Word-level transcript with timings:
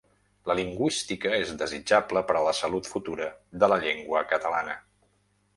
La 0.51 0.53
lingüística 0.59 1.33
és 1.39 1.51
desitjable 1.59 2.25
per 2.31 2.37
a 2.39 2.43
la 2.49 2.55
salut 2.63 2.91
futura 2.95 3.31
de 3.65 3.73
la 3.75 3.81
llengua 3.85 4.25
catalana. 4.33 4.79